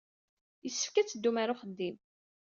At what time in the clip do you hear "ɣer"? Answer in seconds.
1.39-1.49